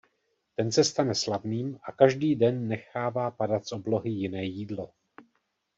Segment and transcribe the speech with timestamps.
[0.55, 4.91] Ten se stane slavným a každý den nechává padat z oblohy jiné jídlo.